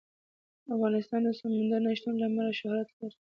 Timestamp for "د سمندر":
1.25-1.79